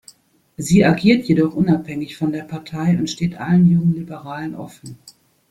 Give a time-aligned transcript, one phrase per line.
[0.57, 4.97] Sie agiert jedoch unabhängig von der Partei und steht allen jungen Liberalen offen.